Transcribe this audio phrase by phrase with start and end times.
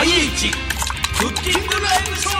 [0.00, 0.50] IH
[1.18, 2.34] クッキングライブショー。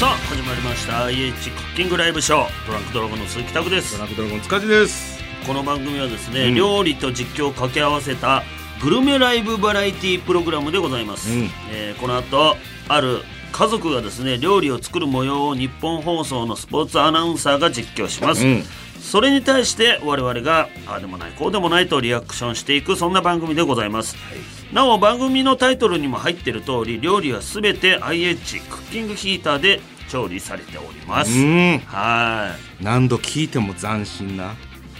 [0.00, 1.04] さあ始まりました。
[1.04, 2.66] IH クッキングライブショー。
[2.66, 3.92] トランクドラゴンの鈴木拓です。
[3.92, 5.20] ドランクドラゴン塚地です。
[5.46, 6.54] この番組はですね、うん。
[6.56, 8.42] 料理と実況を掛け合わせた
[8.82, 11.50] グルメライブバラエティプログラムでございます、うん。
[11.70, 12.56] えーこの後
[12.88, 13.22] ある
[13.52, 18.64] 家族がですね料理を作る模様を日本放送のスポーツアナウンサーが実況します、うん
[19.00, 24.16] それに対して我々がああでもないこうでもないとリアクションしていくそんな番組でございます、
[24.72, 31.78] なお番組のタイトルにも入っている通り料理はすべて IH クッキングヒーターで調理されております、うん。
[31.86, 32.84] はい。
[32.84, 34.54] 何度聞いても斬新な。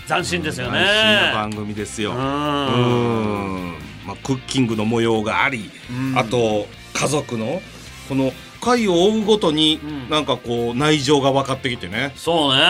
[0.06, 0.78] 斬新ですよね。
[0.78, 2.12] 斬新な番組ですよ。
[2.12, 3.78] ううんん。
[4.06, 6.18] まあクッキングの模様がありうん。
[6.18, 7.60] あと家族の
[8.08, 10.10] この回を追うごとにうん。
[10.10, 12.12] なんかこう内情が分かってきてね。
[12.16, 12.62] そうね。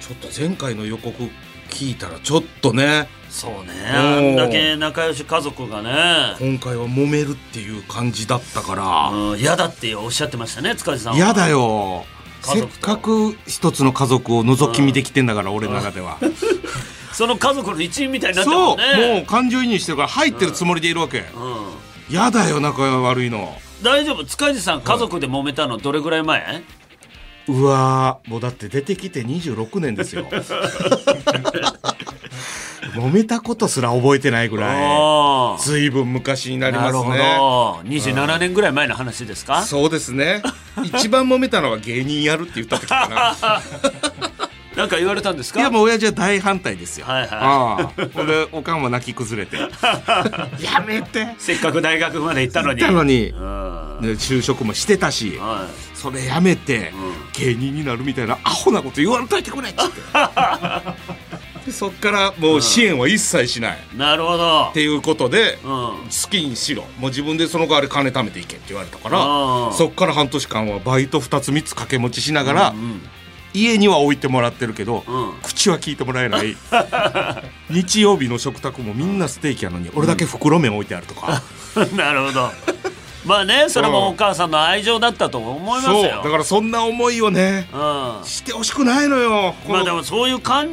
[0.00, 1.14] ちょっと前回の予告
[1.70, 3.08] 聞いたらちょっとね。
[3.28, 3.72] そうね。
[3.90, 3.92] う。
[3.92, 6.36] んあんだけ仲良し家族がね。
[6.40, 9.08] 今回は揉めるっていう感じだったから。
[9.10, 9.38] うん。
[9.38, 11.18] 嫌だっておっしゃってましたね塚地さんは。
[11.18, 12.04] 嫌だよ。
[12.42, 12.86] せっ家族と。
[12.86, 16.18] かく一つの家族を覗き見できてんだから俺の中では。
[17.12, 19.14] その家族の一員みたいになってるそう。
[19.14, 21.18] もう感情移入してるから入ってるつもりでいるわけ。
[21.18, 21.24] うん。
[22.08, 24.24] 嫌だよ仲悪いの大丈夫？
[24.24, 26.62] 塚地さん家族で揉めたのどれぐらい前、
[27.48, 30.26] うわーもうだって出てきて26年ですよ。
[32.94, 35.58] 揉めたことすら覚えてないぐらい。
[35.60, 39.62] ずいぶん昔になりますなるほねど27年ぐらい前の話ですか？
[39.62, 40.42] そうですね。
[40.82, 43.36] 一番揉めたのは芸人やるって言った時かな
[44.78, 45.58] なんか言われたんですか？
[45.58, 47.28] いやもう親父は大反対ですよ、はいはい。
[47.32, 48.08] ああ。
[48.14, 49.56] ほんでおかんは泣き崩れて。
[50.62, 51.34] やめて。
[51.38, 52.78] せっかく大学まで行ったのに。
[52.78, 53.30] 言ったのに。
[53.30, 53.98] うん。
[54.02, 55.36] で就職もしてたし。
[55.36, 56.92] はそれやめて、
[57.32, 60.00] 芸人になるみたいなアホなこと言わんといてくれっつって。
[61.66, 64.70] でそっからもう支援は一切しない、っいなるほど。
[64.72, 65.68] ていうことで、うん。
[65.68, 65.94] 好
[66.30, 66.84] きにしろ。
[66.98, 69.18] もう自分でその代わり金貯めていけって言われたから
[69.76, 73.02] そっから半年間はバイト2つ3つ掛け持ちしながら、うん
[73.54, 75.34] 家には置いてもらってるけど、うん。
[75.42, 76.56] 口は聞いてもらえない。
[77.70, 81.42] 日曜日の食卓もみんなステーキやのに俺だけ袋麺置いてあるとか、
[81.96, 82.50] なるほど。
[83.24, 86.02] まあねそれもお母さんの愛情だったと思いますそう。
[86.04, 88.26] よだからそんな思いをねうん。
[88.26, 89.54] してほしくないのよ。
[89.66, 90.68] このまあでもそういう感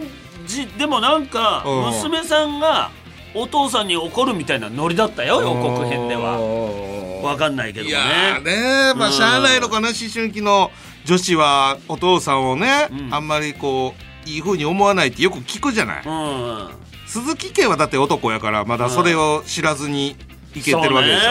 [0.46, 1.94] じでもなんかうん。
[1.94, 2.92] 娘さんが
[3.34, 6.38] お父さんに怒るみたいなノリだったよ予告編では。
[6.40, 10.72] はわかんないけどいやーねねまあしゃあないのかな思春期の
[11.06, 13.14] 女子はお父さんをね、うん。
[13.14, 13.94] あんまりこ
[14.26, 16.70] ういい風に思わないってよく聞くじゃない、うん
[17.08, 20.18] 鈴木家はだって男やからまだそれを知らずに
[20.56, 21.22] いけてるわけでしょ、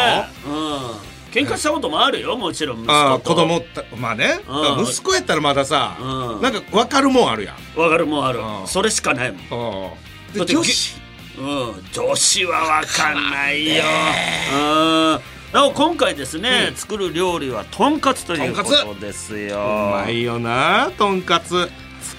[0.44, 0.68] そうね。
[1.34, 1.44] うん。
[1.46, 3.30] 喧嘩したこともあるよもちろん息子と。
[3.30, 4.84] 子供たまあね、うん。
[4.84, 6.40] 息子やったらまださ、うん。
[6.40, 8.38] なんか分かるもんあるやん、わかるもんある。
[8.38, 8.66] うん。
[8.68, 9.98] それしかないも
[10.36, 10.38] ん。
[10.46, 10.96] 女子？
[11.36, 13.82] うん、女子はわかんないよ。
[14.54, 15.20] うん。
[15.54, 19.56] なお今回ですね、うん作る料理はとんかつということですよ。
[19.56, 19.60] う
[20.04, 21.70] まいよなとんかつ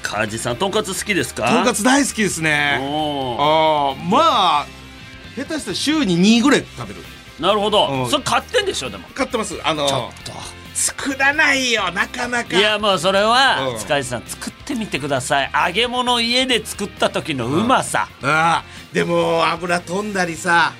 [0.01, 1.45] 塚地さんとんかつ好きですか？
[1.49, 4.67] とんかつ大好きですねああまあ
[5.35, 7.01] 下手したら週に2ぐらい食べる
[7.37, 9.05] なるほど、うんそれ買ってんでしょでも。
[9.13, 10.31] 買ってますあのちょっと。
[10.73, 15.51] 作らないよなかなかいやもうそれは、うん塚地さん作ってみてください。
[15.67, 18.07] 揚げ物家で作った時のうまさ。
[18.23, 18.63] ああ
[18.93, 20.71] でも油飛んだりさ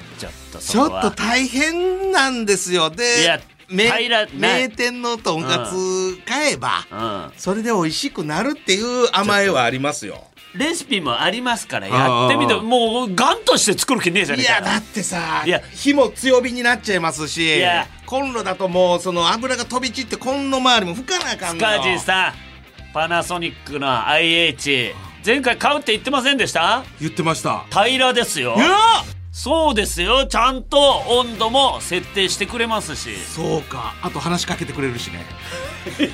[0.60, 2.90] とちょっと大変なんですよ。
[2.90, 7.32] でいや名店のとんかつ買えば、うん。
[7.36, 10.24] それで美味しくなるっていう甘えはありますよ。
[10.54, 14.62] レシピもありますからやってみてもうガンとして作る気ねえじゃねえかよ。
[14.62, 15.60] いやだってさいや。
[15.74, 17.88] 火も強火になっちゃいますしいや。
[18.06, 22.34] コンロだともうその油が飛び散ってコンロ周りも吹かなあかんの塚地さん
[22.94, 24.94] パナソニックの IH
[25.26, 26.84] 前回買うって言ってませんでした？
[27.02, 27.66] 言ってました。
[27.72, 28.54] 平らですよ。
[28.56, 28.78] いや
[29.38, 30.26] そうですよ。
[30.26, 30.80] ちゃんと
[31.10, 33.18] 温度も設定してくれますし。
[33.18, 33.94] そうか。
[34.02, 35.26] あと話しかけてくれるしね。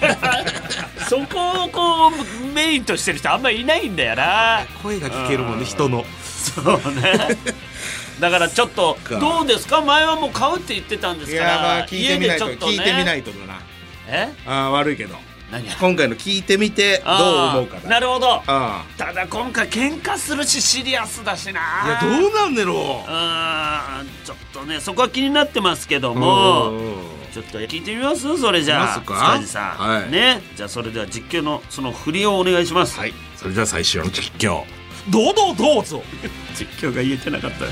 [1.08, 4.66] そこをこうメインとしてる人あんまりいないんだよな。
[4.82, 6.04] 声が聞けるもんね人の。
[6.24, 6.66] そう
[6.96, 7.38] ね。
[8.20, 9.20] だからちょっとか。
[9.20, 9.82] どうですか？
[9.82, 12.72] 前はもう買うって言ってたんですいかやまあら聞いてみないと家でちょっとね。
[12.72, 13.60] 聞いてみないとだな。
[14.08, 14.30] え？
[14.48, 15.14] あー悪いけど。
[15.14, 15.31] 何
[15.80, 18.42] 今回の聞いてみてどう思うかだなるほど。
[18.48, 21.62] あただ今回喧嘩するしシリアスだしな。
[21.84, 24.04] あいやどうなんだろう。
[24.04, 26.94] んちょっとねそこは気になってますけどうんもうん。
[27.34, 28.38] ちょっと聞いてみます？
[28.40, 30.12] それじゃあ塚地さん、はい。
[30.12, 30.42] ね。
[30.56, 32.98] じゃあそれでは実況のその振りをお願いします。
[33.00, 33.14] はい。
[33.38, 34.64] それでは最初の実況。
[35.10, 36.04] どうぞどうぞ。
[36.56, 37.72] 実況が言えてなかったよ。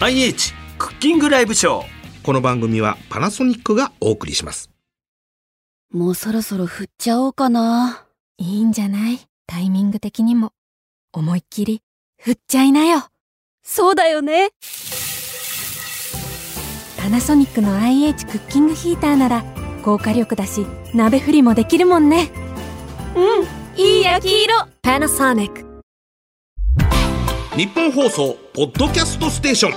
[0.00, 1.84] IH クッキングライブショー。
[2.22, 4.71] この番組はパナソニックがお送りします
[5.92, 8.06] もうそろそろ振っちゃおうかな。
[8.38, 9.20] いいんじゃない？
[9.46, 10.52] タイミング的にも。
[11.12, 11.82] 思いっきり、
[12.18, 13.04] 振っちゃいなよ。
[13.62, 14.50] そうだよね。
[16.96, 19.44] パナソニックの IH クッキングヒーターなら
[19.84, 22.30] 高火力だし鍋振りもできるもんね
[23.16, 24.54] うん、いい焼き色。
[24.82, 25.66] パナソニック
[27.56, 29.72] 日本放送ポッドキャストステーション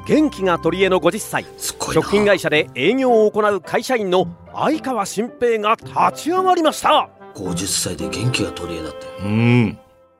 [0.07, 1.94] 元気が取り柄の50歳すごいな。
[2.01, 7.10] 食品会社で営業を行う会社員の相川新平が立ち上がりました。
[7.36, 9.07] 50歳で元気が取り柄だって。
[9.24, 9.78] うん。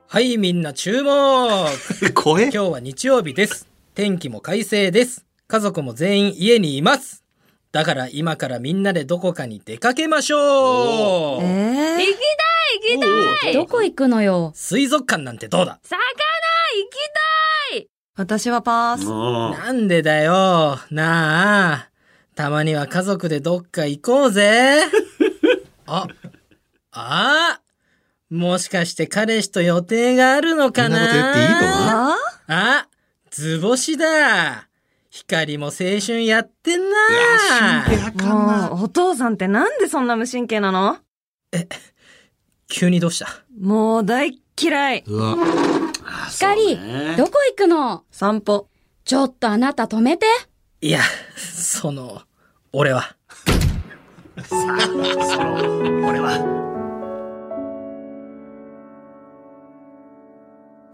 [0.08, 1.12] はい、みんな注目。
[2.14, 3.68] 声今日は日曜日です。
[3.96, 5.26] 天気も快晴です。
[5.48, 7.24] 家族も全員家にいます。
[7.72, 11.44] だから今からみんなでどこかに出かけましょう。
[11.44, 13.54] え行きたい行きたい。
[13.54, 14.52] どこ行くのよ？
[14.56, 15.80] 水族館なんてどうだ？
[15.84, 17.33] 魚行きたい
[18.16, 19.08] 私はパース。
[19.08, 20.80] うんなんでだよ。
[20.92, 21.90] なあ。
[22.36, 24.82] たまには家族でどっか行こうぜ。
[25.86, 26.08] あ、
[26.92, 27.60] あ
[28.30, 32.18] もしかして彼氏と予定があるのかなそんなこと言っていいのあ
[32.48, 32.88] あ、
[33.32, 34.68] 図星だ。
[35.10, 36.96] 光も青春やってんな。
[37.82, 40.98] あかんなもう、お父さんってなんでそんな無神経なの？
[42.68, 43.28] 急にどうした？
[43.60, 45.04] もう大っ嫌い。
[45.06, 45.83] うわあ
[46.30, 48.04] 光ねどこ行くの？
[48.12, 48.68] 散歩。
[49.06, 50.26] ちょっとあなた止めて。
[50.82, 51.00] いや、
[51.36, 52.22] その、
[52.72, 53.16] 俺は。
[56.06, 56.40] 俺 は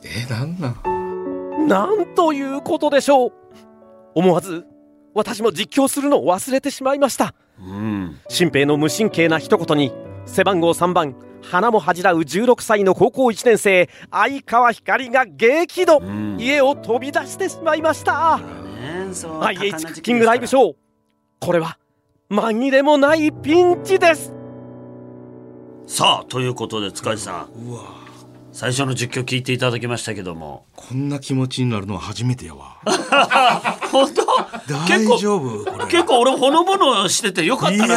[0.03, 3.33] えなんなんなんということでしょう
[4.15, 4.65] 思わず
[5.13, 9.91] 私も実況するのを忘れてしまいましたうん新平の無神経な一言に
[10.25, 16.37] 背番号3番花も恥じらう16歳の高校1年生相川光が激怒、うん。
[16.39, 18.37] 家を飛び出してしまいました。
[18.37, 20.75] ねそう IH クッキングライブショー。
[21.39, 21.77] これは
[22.29, 24.33] 紛れもないピンチです。
[25.87, 27.67] さあということで塚地さん。
[27.67, 27.81] うわ。
[28.51, 30.65] 最初の実況聞いていただきましたけども。
[30.75, 32.77] こんな気持ちになるのは初めてやわ。
[33.91, 34.28] 本当？
[34.67, 35.65] 大丈夫？
[35.65, 35.85] これ。
[35.87, 37.93] 結構俺ほのぼのしててよかったなシリ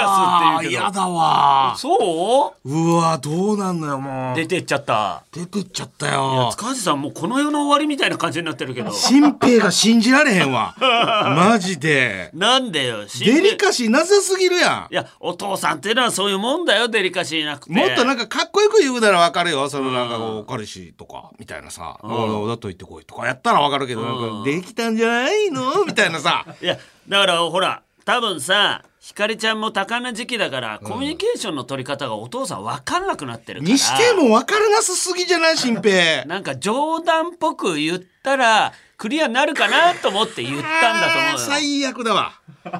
[0.00, 0.82] アスっていうけど。
[0.84, 2.70] やだわそう？
[2.70, 4.36] うわどうなんのよもう。
[4.36, 5.24] 出てっちゃった。
[5.32, 6.50] 出てっちゃったよ。
[6.52, 8.92] 塚地さんもうこの世の終わりみたいな感じになってるけど。
[8.92, 10.74] 新平が信じられへんわ。
[10.80, 12.30] マジで。
[12.34, 17.72] なんでよ新デ平リカシーなさすぎるやいやお父さんっていうのはそういうもんだよデリカシーなくて。
[17.72, 19.68] んもっとなんかかっこよく言うならわかるよ。
[19.68, 22.08] そのなんかこう彼氏とかみたいなさ「ん。
[22.48, 26.44] だと言ってこい」とかやったらわかるけどなんか「できたんじゃないの?」みたいなさ。
[26.60, 33.72] いやだからほら多分さひかりちゃんも多感な時期だから、コミュニケーションの取り方がお父さん分かんなくなってるから。
[33.72, 36.24] にしてもわからなさすぎじゃない新平。
[36.26, 41.38] なんか冗談っぽく言ったらクリアになるかなと思って言ったんだと思うよ。
[41.38, 42.32] 最悪だわ。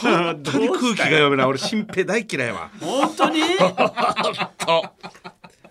[0.00, 1.46] 本当に空気が読めない。
[1.46, 2.70] 俺新平大嫌いわ。
[2.80, 3.40] 本当に？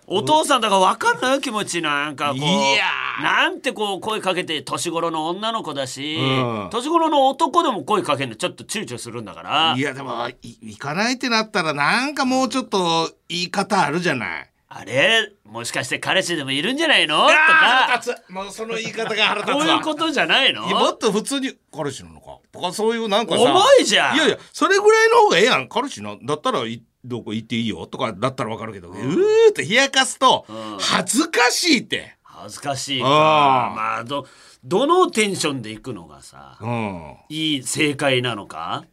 [0.08, 2.38] お父さんだから分かんないよ気持ちなんかこう。
[2.38, 3.22] いやー。
[3.22, 6.70] なんてこう声かけて年頃の女の子だし、うん。
[6.70, 9.74] 年頃の男でも声かけるのちょっと躊躇するんだから。
[9.76, 14.50] いやでもい行かないってなったらなんかもうちょっと言い方あるじゃない。
[14.68, 15.32] あれ？
[15.44, 17.26] もしかして彼氏でもいるんじゃないの？
[17.26, 18.02] とか。
[18.28, 19.54] もうその言い方が腹立つわ。
[19.56, 20.66] こういうことじゃないの？
[20.68, 22.38] もっと普通に彼氏なのか？
[22.52, 23.42] とかそういうなんかさ。
[23.42, 24.16] 重いじゃん。
[24.16, 30.78] いやいやそれぐらいの方がええやん彼氏なだったらいどこ行っていいよとかだったらわかるけど、うーって冷やかすとうん。
[30.78, 32.16] 恥ずかしいって。
[32.22, 33.06] 恥ずかしいか。
[33.08, 34.26] まあど
[34.64, 37.14] どのテンションで行くのがさうん。
[37.28, 38.84] いい正解なのか？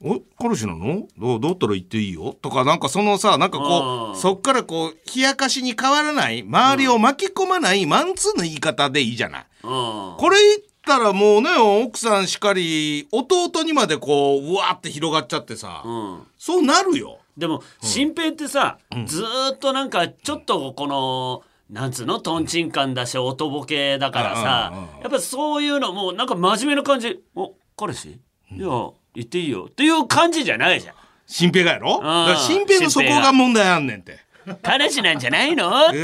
[0.00, 1.08] お彼氏なの？
[1.18, 4.12] どうだったら行っていいよとかなんかそのさなんかこうん。
[4.12, 9.46] うそっからこう冷やかしに変わらない周りを巻き込まないマンツーの言い方でいいじゃない。
[9.64, 9.70] うん。
[10.18, 11.50] これ言ったらもうね
[11.84, 16.22] 奥さんしかり弟にまでこううわーって広がっちゃってさ、うん。
[16.38, 17.18] そうなるよ。
[17.36, 22.20] でも新平ってさ、ずーっとなんかちょっとこのなんつうの？
[22.20, 28.20] とんちんかんだしおとぼけだからさうんうんうんやっぱそういうのもうなんか真面目な感じ「お彼氏？
[28.52, 28.68] いや
[29.14, 30.94] 言っていいよ」っていう感じじゃないじゃん。
[31.26, 32.00] 新平がやろ？
[32.36, 34.18] 新平のそこが問題あんねんて。
[34.62, 35.68] 彼氏なんじゃないの？
[35.68, 35.94] うわー！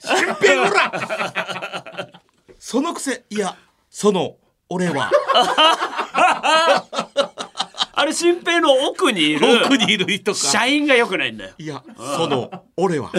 [0.00, 2.10] 新平ほら！
[2.58, 3.56] そのくせいや
[3.88, 4.36] その
[4.68, 5.10] 俺は
[7.94, 10.38] あれ新平の奥にいる奥にいる人か。
[10.38, 11.54] 社員が良くないんだよ。
[11.58, 13.10] いやその俺は。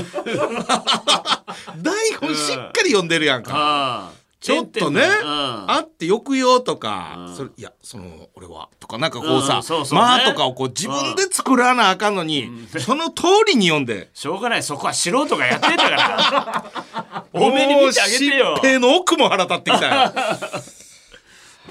[1.78, 4.12] 台本しっかり読んでるやんか。
[4.40, 5.72] ちょっとね、うん。
[5.72, 10.02] あってよくよとか、それいやその俺はとかなんかこうさ、うんそうそうね。
[10.04, 12.50] まあとかをこう自分で作らなあかんのに、
[12.80, 14.10] その通りに読んで。
[14.14, 14.64] しょうがない。
[14.64, 17.26] そこは素人がやってんだから。
[17.32, 18.46] 多めに見てあげてよ。
[18.46, 20.14] もう新平の奥も腹立ってきたよ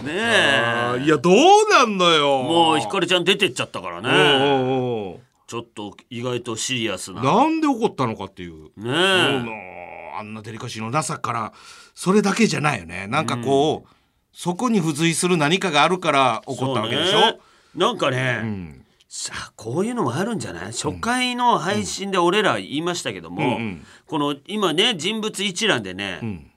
[0.01, 0.13] ね
[1.01, 1.03] え。
[1.05, 1.35] いやどう
[1.71, 2.43] なんのよ。
[2.43, 4.09] もうひかりちゃん出てっちゃったからね。
[4.09, 5.15] うんうんう。
[5.17, 7.23] んちょっと意外とシリアスな。
[7.23, 11.53] なんで怒ったのかっていう、ねもうえあんなデリカシーのなさから
[11.95, 13.07] それだけじゃないよね。
[13.07, 13.89] なんかこう、
[14.33, 17.21] そこに付随する何かがあるから怒ったわけでしょ。
[17.21, 17.39] ね。
[17.75, 18.85] なんかね、うん。
[19.09, 20.67] さあこういうのもあるんじゃない？
[20.73, 23.87] 初回の配信で俺ら言いましたけども、うんうん。
[24.07, 26.51] この今ね人物一覧でね、ん。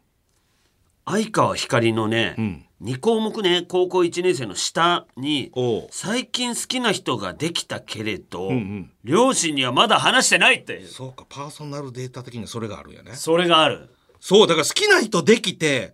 [1.05, 5.51] 相川ひかりのね、ん2項目ね高校1年生の下に
[5.89, 13.13] 最近好きな人ができたけれど、ん両親にはまだ話してないってそうかパーソナルデータ的にはそれがあるんやね。
[13.13, 13.89] それがある。
[14.19, 15.93] そうだから好きな人できて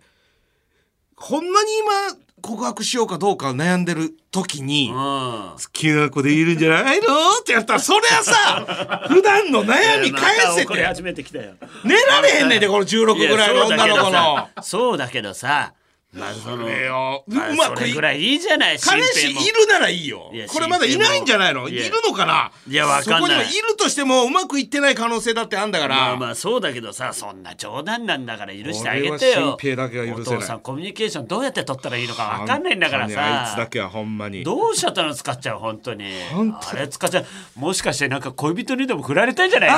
[1.16, 4.94] こんなに今告白しようかどうか悩んでる時に、うん。
[4.94, 7.06] 好きな子でいるんじゃないの
[7.40, 10.84] ってやったらそりゃさ 普段の悩み返せて。
[10.84, 11.54] 始めてきたよ。
[11.84, 14.48] 寝られへんねんでこの16ぐらいの女の子の。
[14.62, 15.72] そうだけどさ
[16.12, 18.78] まあそのれよまあうまくいそれぐらいいいじゃない？
[18.78, 20.30] 彼氏いるならいいよ。
[20.52, 21.68] これまだいないんじゃないの？
[21.70, 22.52] いるのかな？
[22.68, 23.20] いやわかんない。
[23.20, 29.56] そこにはいるとしてもうまくいってない可能性だってあんだから、まあまあそうだけどさそんな冗談なんだから許してあげてよ。
[29.58, 30.36] 新平だけは許せない。
[30.36, 34.44] お父さんコミュニケーションどうやって取ったらいいのかわかんないんだから本当にあいつださけはほんまに。
[34.44, 36.04] どうしちゃったの使っちゃう本当に。
[36.34, 37.26] 本当あれ使っちゃう
[37.58, 39.76] もしかしてなんか恋人にでも振られたんじゃないの？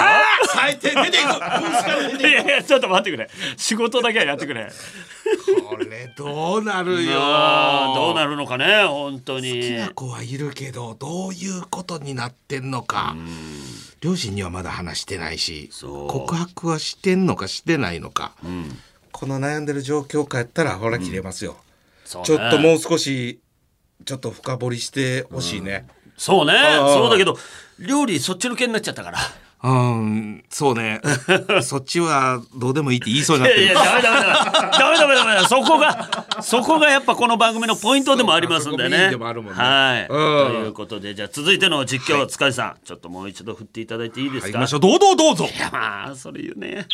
[0.52, 1.10] 最低出てい
[2.20, 2.26] く。
[2.26, 3.30] い いやいやちょっと待ってくれ。
[3.56, 4.64] 仕事だけはやってくれ。
[4.64, 6.23] くこれど
[6.58, 7.12] うなるよ。
[7.94, 9.48] どうなるのかね本当に。
[9.48, 13.16] 好きな子はいるけどどういうことになってんのか。
[14.00, 18.34] 両親にはまだ話してないし告白はしてんのかしてないのか、
[19.12, 21.56] この悩んでる状況下やったらほら切れますよ、
[22.04, 22.26] そうね。
[22.26, 23.40] ちょっともう少し
[24.04, 25.86] ちょっと深掘りしてほしいね。
[26.18, 26.52] そうね。
[26.94, 27.38] そうだけど
[27.78, 29.18] 料理そっちのけになっちゃったから
[29.64, 31.00] うんそうね。
[31.62, 33.66] そっちはどうでもいいって言いそうにないってる。
[33.68, 36.09] やいやダメダメダメダメダメダメダメそこが
[36.42, 39.06] そこがやっぱこの番組のポイントでもありますんでね。
[39.09, 39.59] ンでもあるもんね。
[39.62, 40.52] はい、うん。
[40.52, 42.76] ということでじゃあ続いての実況、塚地さん。
[42.85, 44.47] ちょっともう一度振っていただいていいですか？
[44.49, 44.80] 入りましょう。
[44.80, 45.44] どうぞどうぞ。
[45.47, 46.87] いやまあそれ言うね。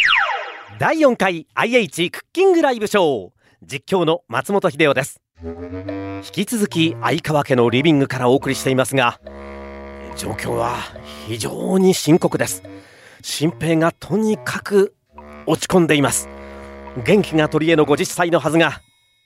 [0.78, 3.30] 第4回 IH クッキングライブショー。
[3.62, 5.20] 実況の松本秀夫です。
[5.42, 9.18] 引き続き相川家のリビングからお送りしていますが
[10.16, 10.76] 状況は
[11.26, 12.62] 非常に深刻です
[13.22, 14.94] 新平がとにかく
[15.46, 16.28] 落ち込んでいます
[17.04, 18.80] 元気が取り柄の50歳のはずが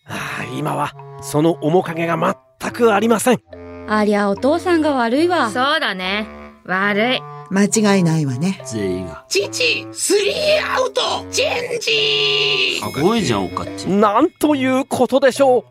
[0.07, 5.51] ああ今はその面影が全くありませんありゃお父さんが悪いわ。
[5.51, 6.27] そうだね。
[6.65, 7.21] 悪い。
[7.51, 7.65] 間
[7.97, 8.61] 違いないわね。
[8.65, 15.67] 全員が父スリーアウトチェンジすごいじゃんおかっちなんということでしょ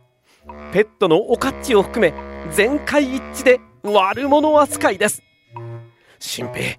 [0.47, 2.13] うペットのおかっちを含め
[2.51, 5.21] 全会一致で悪者扱いです。
[6.17, 6.77] 新平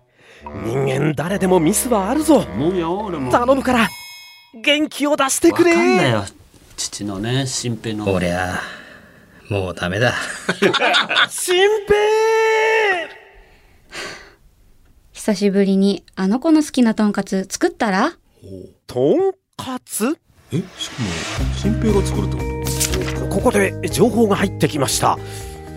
[0.65, 2.43] 人間誰でもミスはあるぞ。
[2.43, 3.89] 頼むから
[4.55, 5.73] 元気を出してくれ。
[5.73, 6.25] わかんないよ。
[6.77, 8.11] 父のね新平の。
[8.11, 8.61] 俺は
[9.51, 10.15] もうダメだ。
[11.29, 11.95] 新平
[15.13, 18.13] 久しぶりにあの子の好きなとんかつ作ったら？
[18.87, 20.17] とんかつ？
[20.53, 21.09] えしかも
[21.55, 25.19] 新平が作るってこここで情報が入ってきました。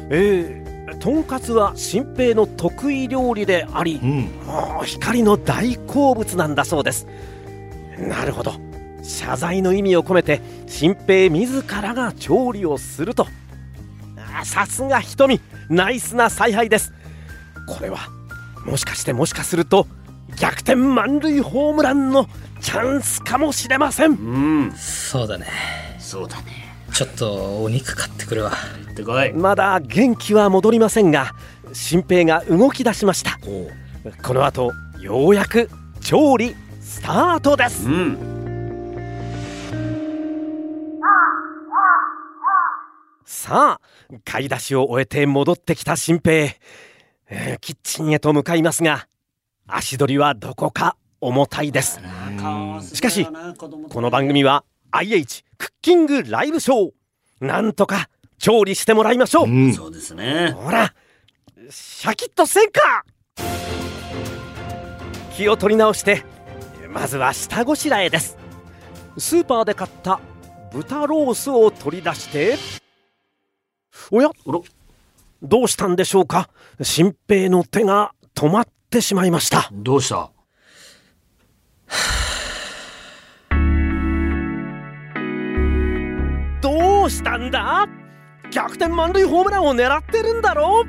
[0.09, 0.56] えー、
[0.95, 4.21] とんかつは新平の得意料理でありとうん。
[4.45, 7.07] もう光の大好物なんだそうです。
[7.99, 8.53] なるほど。
[9.03, 13.27] 謝罪の意味を込めて新平自らが調理をすると。
[14.33, 15.41] あさすが瞳。
[15.69, 16.93] ナイスな采配です。
[17.67, 17.99] これは
[18.65, 19.87] もしかしてもしかすると
[20.39, 22.27] 逆転満塁ホームランの
[22.61, 24.11] チャンスかもしれません。
[24.11, 24.13] う
[24.67, 24.71] ん。
[24.75, 25.47] そうだね。
[25.99, 26.56] そうだね
[26.97, 28.49] ちょっとお肉買ってくるわ。
[28.87, 29.31] 行ってこい。
[29.31, 31.29] まだ元気は戻りませんが
[31.71, 33.37] 新平が動き出しました。
[34.23, 35.69] この後ようやく
[36.01, 37.87] 調理スタートです。
[37.87, 38.17] うん。
[43.25, 43.81] さあ
[44.25, 46.49] 買い出しを終えて戻ってきた新平、
[47.29, 49.07] えーキッチンへと向かいますが
[49.67, 51.99] 足取りはどこか重たいです。
[52.41, 53.27] 買しかし
[53.87, 57.45] この番組は IH クッキングライブショー。
[57.45, 59.73] なんとか調理してもらいましょう、うん。
[59.73, 60.51] そうですね。
[60.51, 60.93] ほら
[61.69, 63.05] シャキッとせんか。
[65.35, 66.23] 気を取り直して
[66.89, 68.37] まずは下ごしらえです。
[69.17, 70.19] スーパーで買った
[70.71, 72.57] 豚ロースを取り出して。
[74.11, 74.29] おや？
[75.43, 76.49] どうしたんでしょうか？
[76.81, 79.69] 新平の手が止まってしまいました。
[79.71, 80.31] どうした？
[87.07, 87.87] うしたんだ？
[88.51, 90.85] 逆転満塁ホームランを狙ってるんだろ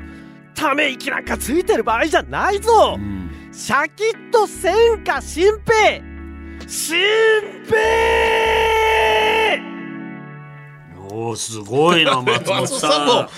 [0.55, 2.95] ため息なんかついてる場合じゃないぞ！
[2.97, 3.29] うん。
[3.51, 6.01] シャキッとせんか新平
[6.67, 6.97] 新
[7.65, 7.79] 平
[11.11, 13.29] おーすごいな 松本松本さんもさ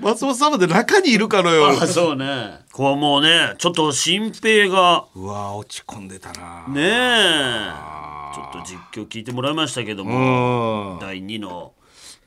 [0.00, 2.58] 松本さんまで中にいるかのよん あそうね。
[2.72, 6.64] こうもうねちょっと新平がうわ落ち込んでたな。
[6.68, 7.70] ねえ。
[8.34, 10.94] ちょっと実況聞いてもらいましたけども。
[10.94, 10.98] うん。
[10.98, 11.72] 第2の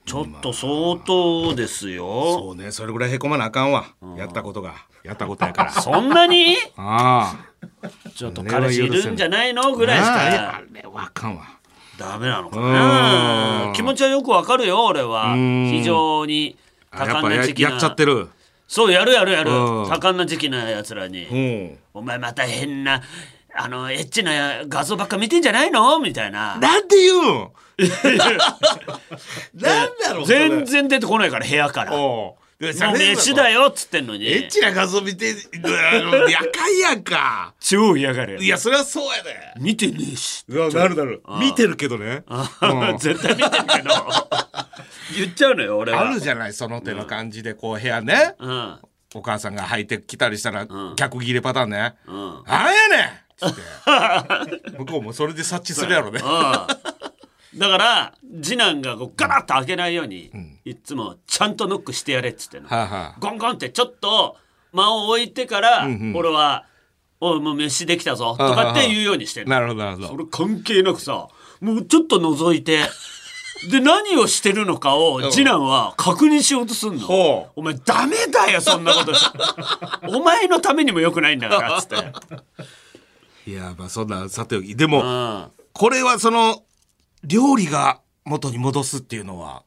[0.07, 2.05] ちょっと相当ですよ。
[2.39, 2.71] そうね。
[2.71, 3.85] それぐらいへこまなあかんわ。
[4.17, 4.73] やったことが。
[5.03, 5.71] やったことやから。
[5.81, 6.55] そんなに？
[6.77, 7.35] あ
[8.15, 9.73] ちょっと彼氏いるんじゃないの？
[9.75, 9.87] ぐあ。
[9.87, 11.43] らいしあれかあれわかんわ。
[11.97, 13.73] ダメなのかうなん。
[13.73, 15.33] 気持ちはよくわかるよ俺は。
[15.33, 15.69] うん。
[15.71, 16.55] 非常に
[16.91, 17.69] 多あやっぱや感な時期な。
[17.71, 18.29] やっちゃってる。
[18.67, 19.51] そうやるやるやる。
[19.51, 19.89] うん。
[19.89, 21.25] 多感な時期なやつらに。
[21.25, 21.35] う
[21.73, 21.77] ん。
[21.93, 23.01] お前また変な
[23.59, 25.99] あのエッチな画像ばっか見てんじゃないの？
[25.99, 26.57] みたいな。
[26.57, 27.49] なんて言うん
[29.53, 30.49] なんだろうそれ。
[30.49, 31.91] 全然出てこないから部屋から。
[31.91, 31.97] も
[32.29, 32.43] おう。
[32.59, 34.27] でう飯だよっつってんのに。
[34.27, 37.53] エッチな画像見てうわやかんやんか。
[37.59, 39.35] 超嫌がるいやそれはそうやで。
[39.59, 40.43] 見てねえし。
[40.47, 41.21] うわなるなる。
[41.25, 42.23] あ見てるけどね。
[42.27, 42.97] うん。
[42.97, 43.89] 絶対見てるけど。
[45.15, 46.01] 言っちゃうのよ俺は。
[46.09, 48.33] あるじゃないその手の感じでこう部屋ね。
[48.39, 48.79] うん。
[49.13, 50.93] お母さんが履いてきたりしたらん。
[50.95, 51.93] 逆切れパターンね。
[52.07, 52.43] うん。
[52.47, 53.61] なんやねんつって。
[54.77, 56.21] 向こうもそれで察知するやろね。
[56.23, 57.59] うん。
[57.59, 60.31] だから次男がこうガラッと開けないように、
[60.65, 64.37] いっつもちゃんとノックしてやれっつってんの、はあはあゴンゴンってちょっと
[64.73, 66.15] 間を置いてから、んうん。
[66.15, 66.65] 俺は
[67.19, 70.07] 「おいもう飯できたぞ」とかって言うようにしてるなるほどなるほど。
[70.09, 71.27] それ関係なくさ
[71.61, 72.81] もうちょっと覗いて
[73.71, 77.07] で何をしてるのかを次男は確認しようとすんの。
[77.07, 79.13] ほお前ダメだよそんなこと。
[80.07, 81.95] お前のためにもよくないんだからっつって
[83.47, 84.75] いやまあそんなさておき。
[84.75, 85.51] でもうん。
[85.73, 86.63] これはその
[87.23, 89.63] 料理が元に戻すっていうのは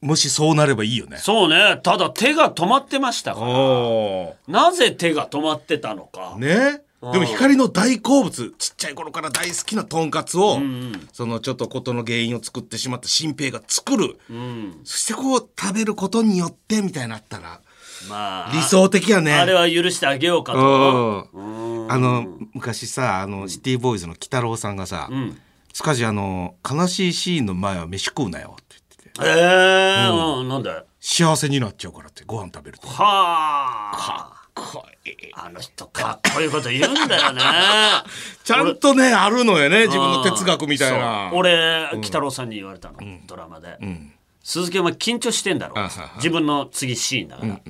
[0.00, 1.18] もしそうなればいいよね。
[1.18, 1.78] そうね。
[1.82, 3.46] ただ手が止まってましたから。
[3.46, 6.82] おなぜ手が止まってたのか、ね。
[7.12, 17.60] でも光の大好物ちっちゃい頃から大好きなとんかつを、んそのちょっとことの原因を作ってしまった新平が作る、うん、そしてこう食べることによってみたいになったら
[18.08, 25.38] まあ理想的やねあれは許してあげようかとうんあの昔さあのシティボーイズの鬼太郎さんがさうん
[25.72, 29.26] 「塚地あの悲しいシーンの前は飯食うなよ」って言ってて。
[29.26, 30.70] ええうん、なんで？
[31.00, 32.88] 幸せになっちゃうからってご飯食べると。
[32.88, 34.44] はあ。
[34.54, 35.14] こいい。
[35.34, 37.42] あの人かっこいいこと言うんだよね。
[38.44, 41.30] ちゃんとねあるのよね自分の哲学みたいな。
[41.32, 44.12] 俺鬼太郎さんに言われたの、ドラマで、ん。
[44.42, 45.74] 鈴木お前緊張してんだろ。
[46.16, 47.60] 自分の次シーンだから、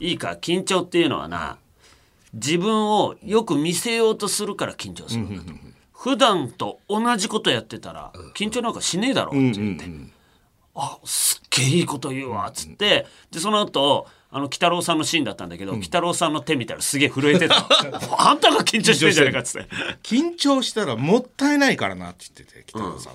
[0.00, 1.58] いいか緊張っていうのはな
[2.32, 5.52] 自分をよく見せようとするから緊張するんだと、
[5.92, 9.84] 普段と同じことやってたら緊張なんかしねえだろって言って、
[10.74, 13.06] あすっげえいいこと言うわっつって。
[13.30, 17.68] でその後あの鬼太郎さんのシーンだったんだけど、鬼太郎さんの手見たらすげえ震えてた。
[18.18, 19.68] あんたが緊張してるじゃないかっつって。
[20.02, 23.12] 緊張したらもったいないからなって言ってて北野さん、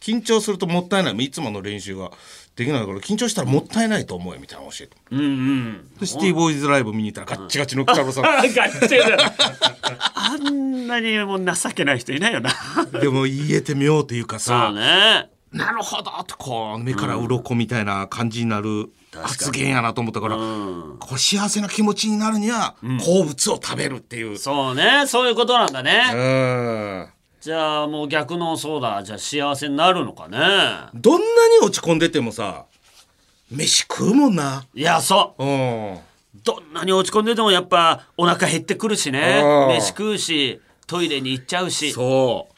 [0.00, 2.10] 緊張するともったいないいつもの練習が
[2.56, 4.96] できないから緊張したらもったいないと思うよみたいなの教えて。
[5.12, 5.90] うんうん。
[6.00, 8.24] でシティボーイズライブ見に行ったらガッチガチの北野さん。
[8.24, 9.34] あ ガッチリだ。
[10.14, 12.50] あんなにもう情けない人いないよな。
[13.00, 20.40] でも言えてみようというかそうさ、ねなるほどとこう目から鱗みたいな感じになる発言やなと思ったから、う
[20.94, 20.98] ん。
[20.98, 24.36] こう幸せな気持ちになるには好物を食べるっていう。
[24.36, 25.06] そうね。
[25.06, 27.08] そういうことなんだね、うん。
[27.40, 29.02] じゃあもう逆のそうだ。
[29.04, 30.38] じゃあ幸せになるのかね。
[30.94, 32.64] どんなに落ち込んでてもさ
[33.50, 34.64] 飯食うもんな。
[34.74, 35.44] いやそう。
[35.44, 35.98] うん。
[36.42, 39.40] どんなに落ち込んでてもやっぱお腹減ってくるしね。
[39.44, 39.76] うん。
[39.76, 41.92] 飯食うしトイレに行っちゃうし。
[41.92, 42.53] そう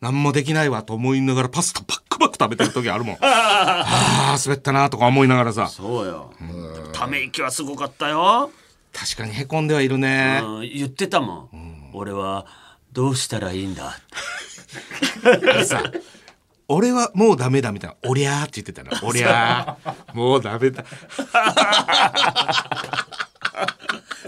[0.00, 3.16] 何もできないわと思いながらパスタパックパック食べてる時あるもん。
[3.22, 5.68] ああ滑ったなとか思いながらさ。
[5.68, 6.32] そうよ。
[6.92, 8.50] ため息はすごかったよ、
[8.92, 12.46] 確かにへこんではいるね、うん、言ってたもん、俺は
[12.92, 13.98] どうしたらいいんだ。
[15.64, 15.82] さ
[16.68, 20.16] 俺はもうダメだみたいな「おりゃー」って言ってたな「おりゃー。
[20.16, 20.84] もうダメだ」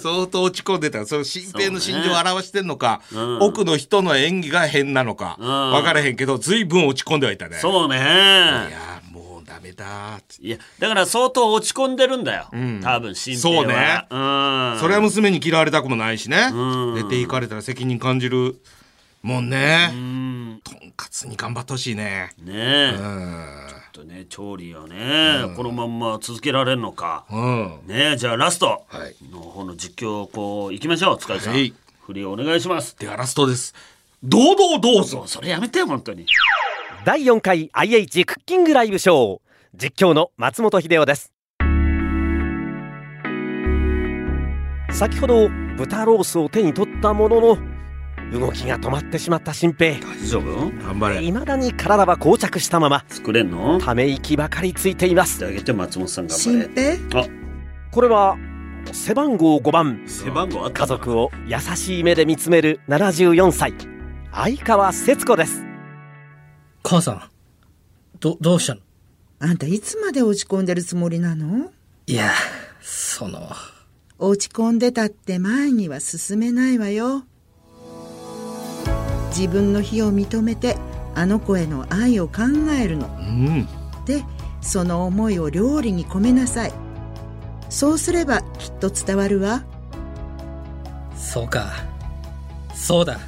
[0.01, 1.05] 相当落ち込んでた。
[1.07, 5.47] その新平の心情を表してんのか、うん奥の人の演技が変なのか、うん。
[5.47, 7.57] 分からへんけど随分落ち込んではいたね。
[7.57, 7.97] そうね。
[7.97, 10.21] いやーもうダメだ。
[10.41, 12.81] いやだから相当落ち込んでるんだよ、ん。
[12.81, 13.57] 多分新平は。
[13.57, 14.07] そうね。
[14.11, 14.81] うん。
[14.81, 16.95] それは娘に嫌われたくもないしね、うん。
[16.95, 18.61] 出て行かれたら責任感じる
[19.23, 20.61] もんね、うん。
[20.63, 22.31] とんかつに頑張ってほしいね。
[22.39, 23.57] ねえ、うん
[23.99, 27.81] とね調理をね、このまんま続けられるのか、うん。
[27.87, 29.17] ねえじゃあラストはい。
[29.33, 31.75] の方の実況こう行きましょう塚地さん、はい。
[32.03, 32.97] 振りお願いします。
[32.97, 33.75] ではラストです。
[34.23, 36.27] 堂々どうぞそれやめてよ本当に。
[37.05, 39.41] 第4回 IH クッキングライブショー。
[39.75, 41.33] 実況の松本秀夫です。
[44.93, 47.78] 先ほど豚ロースを手に取ったものの
[48.33, 50.71] 動きが止まってしまった新平大丈夫？
[50.85, 51.21] 頑張れ。
[51.21, 53.05] 未だに体は膠着したまま。
[53.09, 53.81] 作れんの？
[53.81, 55.45] ため息ばかりついています。
[55.47, 57.27] あげて松本さん頑張新れ平あ。
[57.91, 58.37] これは
[58.93, 60.03] 背番号5番。
[60.07, 63.73] 背番号家族を優しい目で見つめる74歳。
[64.33, 65.65] 相川節子です。
[66.83, 67.23] 母さん、
[68.21, 68.81] ど、どうしたの？
[69.41, 71.71] あんたいつまで落ち込んでるつもりなの？
[72.07, 72.31] いや、
[72.81, 73.51] その、
[74.19, 77.25] 落ち込んでたって前には進めないわよ
[79.29, 80.77] 自分の非を認めて
[81.15, 82.43] あの子への愛を考
[82.79, 83.69] えるのうん
[84.05, 84.25] で
[84.61, 86.73] その思いを料理に込めなさい
[87.69, 89.65] そうすればきっと伝わるわ
[91.29, 91.73] そうか。
[92.75, 93.19] そうだ。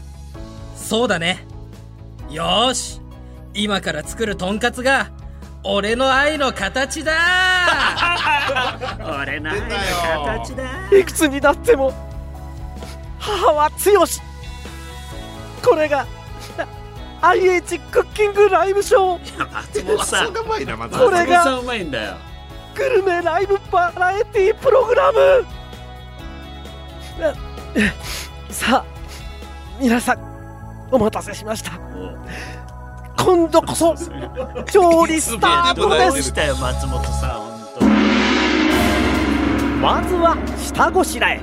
[0.74, 1.44] そうだね。
[2.30, 3.00] よーし。
[3.52, 5.10] 今から作るとんかつが、
[5.62, 7.12] 俺の愛の形だ
[9.20, 9.66] 俺の愛の
[10.38, 10.64] 形だ
[10.98, 11.92] いくつになっても
[13.18, 14.22] 母は強し
[15.62, 16.06] これが
[17.22, 19.52] IH クッキングライブショー。
[19.52, 22.14] 松本さんがうまいなまたこれが松本さんうまいんだよ。
[22.74, 25.44] グルメライブバラエティプログラム。
[27.20, 27.34] あ
[28.50, 28.84] さあ
[29.78, 30.18] 皆さん
[30.90, 31.72] お待たせしました。
[33.22, 33.94] 今度こそ
[34.72, 36.32] 調理スタートどです。
[36.34, 37.40] 松本さん
[37.80, 37.90] 本
[39.82, 41.40] まずは下ごしらえ。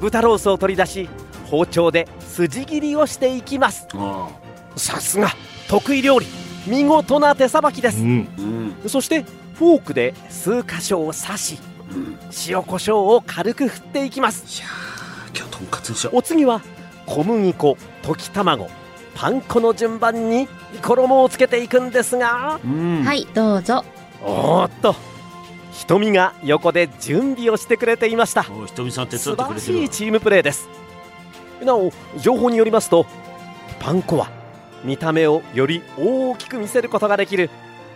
[0.00, 1.10] 豚ロースを取り出し
[1.52, 3.86] 包丁で筋切りをしていきます。
[4.74, 5.28] さすが
[5.68, 6.26] 得意料理
[6.66, 8.00] 見事な手さばきです。
[8.00, 8.74] うん。
[8.82, 8.88] うん。
[8.88, 11.58] そしてフォークで数箇所を刺し
[12.48, 14.62] 塩コショウを軽く振っていきます。
[15.36, 16.16] 今日とんかつにしよう。
[16.16, 16.62] お次は
[17.04, 18.70] 小麦粉溶き卵
[19.14, 20.48] パン粉の順番に
[20.80, 22.60] 衣をつけていくんですが。
[22.64, 23.04] うん。
[23.04, 23.84] はい、どうぞ。
[24.24, 24.96] おーっと
[25.72, 28.46] 瞳が横で準備をしてくれていました。
[28.50, 30.81] おひとみさん手伝素晴らってくれてるしいチームプレーです
[31.64, 33.06] なお情報によりますと
[33.80, 34.30] パン粉は
[34.84, 37.50] 見た目をより大きく見せることができる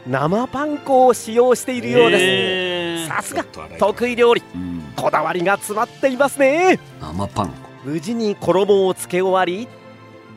[0.06, 3.04] 生パン粉を使用しているようです、え。
[3.04, 3.44] ーさすが
[3.78, 4.42] 得意料理。
[4.54, 4.82] うん。
[4.96, 6.78] こだわりが詰まっていますね。
[7.00, 7.52] 生パン
[7.84, 9.68] 無事に衣をつけ終わり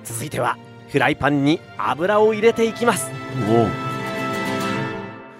[0.03, 0.57] 続いては
[0.89, 3.11] フライパンに油を入れていきます。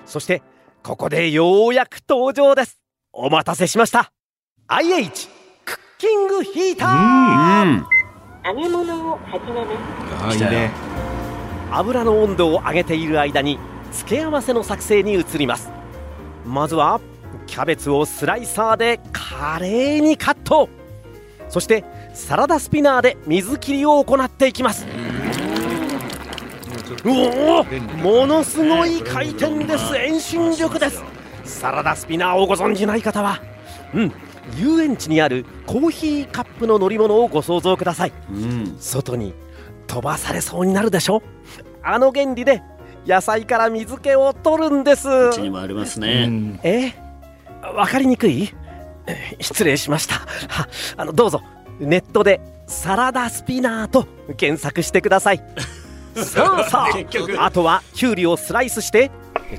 [0.06, 0.42] そして
[0.84, 2.80] ここでようやく登場です。
[3.12, 4.12] お待たせしました。
[4.68, 5.39] IH
[6.00, 6.90] キングヒーター。
[7.66, 7.86] うん
[8.42, 10.72] あいいね。
[11.72, 13.60] 油の温度を上げている間に
[13.92, 15.70] 付け合わせの作成に移ります。
[16.46, 17.02] まずは
[17.48, 20.70] キャベツをスライサーで華麗にカット。
[21.50, 21.84] そして
[22.14, 24.88] サラダスピナーで水切りを行っていきます。
[27.06, 27.64] おお
[27.98, 29.98] ものすごい回転です。
[29.98, 31.04] 遠心力です。
[31.44, 33.42] サラダスピナーをご存じない方は
[33.94, 34.14] うん
[34.58, 38.14] 遊園地にあるコーヒーカップの乗り物をご想像ください。
[38.32, 38.78] うん。
[38.80, 39.34] 外に
[39.88, 41.22] 飛ばされそうになるでしょ？
[41.84, 42.62] あの原理で
[43.06, 45.08] 野菜から水気を取るんです。
[45.08, 46.60] うちにもありますうねん。
[46.64, 46.94] え？
[47.76, 48.54] わかりにくい？
[49.08, 50.16] え失礼しました。
[50.16, 51.42] はあのどうぞ。
[51.80, 55.42] ネットでサラダスピナーと検索してください。
[56.16, 56.88] さあさ
[57.38, 59.10] ああとはきゅうりをスライスして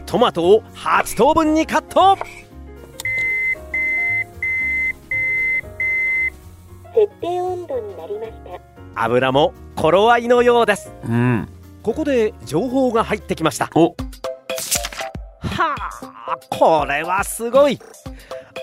[0.04, 2.18] トマトを8等分にカット
[7.00, 8.32] 設定温度になりまし
[8.94, 9.02] た。
[9.04, 10.92] 油も頃合いのようです。
[11.02, 11.48] うん。
[11.82, 13.70] ここで情報が入ってきました。
[13.74, 13.96] お。
[15.40, 15.74] は
[16.26, 17.78] あこれはすごい。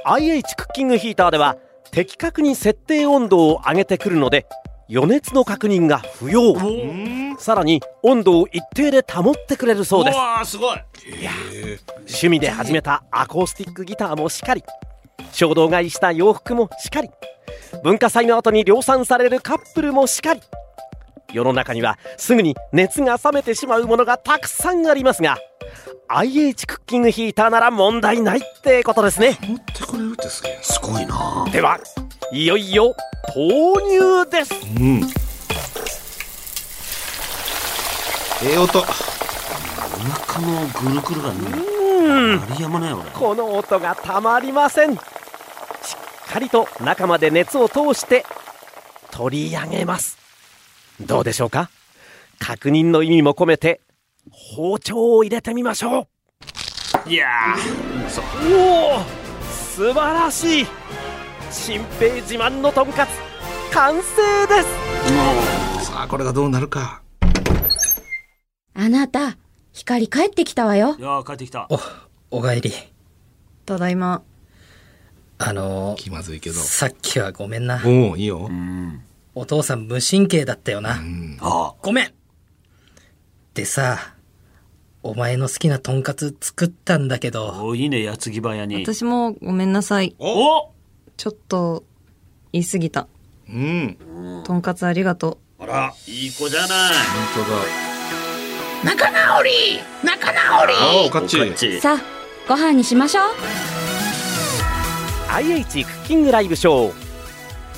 [0.05, 1.57] IH クッキングヒーターでは
[1.89, 4.45] 的確に設定温度を上げてくるので
[4.87, 6.53] 余熱の確認が不要。
[7.39, 10.15] さらに温度を一定で保ってくれるそうです。
[10.15, 10.77] わーすごい。
[12.01, 14.63] 趣味で始めたアコースティックギターもしかり
[15.31, 17.09] 衝動買いした洋服もしかり。
[17.83, 20.41] 文化祭の後に量産されるカップルもしかり。
[21.33, 25.37] 世の中にはすぐに熱が冷めてしまうものがたくさんありますが
[26.07, 29.37] IH クッキングヒーターなら問題ないってことですね。
[29.41, 30.59] 持ってくれるってすげえ。
[30.61, 31.45] すごいな。
[31.51, 31.77] では
[32.31, 32.95] いよいよ
[33.33, 34.53] 投入です。
[34.79, 35.01] うん。
[38.43, 38.79] ええ音。
[38.79, 41.39] お腹のぐるぐるがね。
[41.71, 41.76] うん
[42.07, 44.95] 鳴りやまない俺この音がたまりません。
[44.95, 45.01] しっ
[46.29, 48.25] かりと中まで熱を通して
[49.11, 50.17] 取り上げます。
[50.99, 51.69] どうでしょうか？
[52.39, 53.81] 確認の意味も込めて
[54.31, 56.07] 包丁を入れてみましょ
[57.05, 57.55] いや
[58.49, 58.99] うおお
[59.51, 60.67] 素晴らしい。
[61.49, 63.09] 新平自慢のとんかつ。
[63.73, 64.01] 完成
[64.47, 64.61] で
[65.81, 65.85] す。
[65.85, 67.01] さあこれがどうなるか。
[68.73, 69.37] あなた、
[69.77, 70.95] 光帰ってきたわよ。
[70.97, 71.67] いや帰ってきた。
[72.31, 72.73] おかえり。
[73.63, 74.23] ただいま。
[75.37, 76.55] あの気まずいけど。
[76.55, 77.79] さっきはごめんな。
[77.85, 78.49] おおいいよ。
[79.35, 80.99] お父さん無神経だったよな。
[81.41, 81.75] あ。
[81.83, 82.13] ごめん。
[83.53, 84.15] でさ、
[85.03, 88.83] お前の好きなとんかつ作ったんだけど、おいいね矢継ぎ早に。
[88.83, 90.15] 私もごめんなさい。
[90.17, 90.71] お。
[91.17, 91.83] ちょっと、
[92.51, 93.07] 言い過ぎた。
[93.47, 93.97] うん。
[94.43, 96.69] とんかつありがとあらいい子じゃない。
[97.35, 97.96] 本当だ
[98.83, 99.49] 仲直り！
[100.03, 100.73] 仲直り！
[100.73, 101.41] あおかっち。
[101.41, 101.81] おかっち。
[101.81, 102.01] さあ、
[102.47, 103.23] ご飯にしましょう。
[105.33, 106.93] IH クッキングライブショー。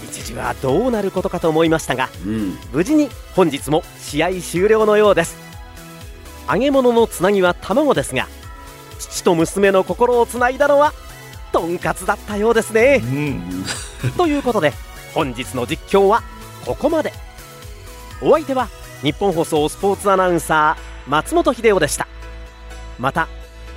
[0.06, 2.58] 一時はどうなることかと思いましたがうん。
[2.72, 5.38] 無事に本日も試合終了のようです。
[6.52, 8.28] 揚げ物のつなぎは卵ですが
[8.98, 10.94] 父と娘の心をつないだのは
[11.52, 13.02] とんかつだったようですね。
[13.04, 13.66] うん。
[14.18, 14.74] ということで
[15.14, 16.24] 本日の実況は
[16.66, 17.14] ここまで。
[18.22, 18.68] お相手は
[19.02, 22.08] 日本放送スポーツアナウンサー松本秀夫でした。
[23.00, 23.28] また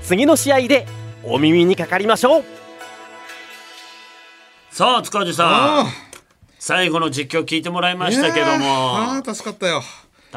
[0.03, 0.87] 次の試合で
[1.25, 2.45] お耳にかかりましょう。
[4.71, 5.49] さあ塚地さん。
[5.49, 5.87] あ
[6.59, 8.65] 最後の実況聞いてもらいましたけどあも
[9.19, 9.83] あ助かったよ。